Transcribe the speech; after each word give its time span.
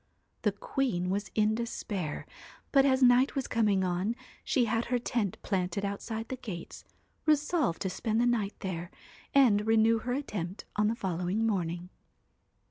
'The 0.41 0.53
queen 0.53 1.11
was 1.11 1.29
in 1.35 1.53
despair, 1.53 2.25
but 2.71 2.87
as 2.87 3.03
night 3.03 3.35
was 3.35 3.47
coming 3.47 3.83
on 3.83 4.15
she 4.43 4.65
had 4.65 4.85
her 4.85 4.97
tent 4.97 5.37
planted 5.43 5.85
outside 5.85 6.27
the 6.29 6.37
gates, 6.37 6.83
resolved 7.27 7.79
to 7.83 7.87
spend 7.87 8.19
the 8.19 8.25
night 8.25 8.55
there, 8.61 8.89
and 9.35 9.67
renew 9.67 9.99
her 9.99 10.13
attempt 10.13 10.65
on 10.75 10.87
the 10.87 10.95
following 10.95 11.45
morning. 11.45 11.91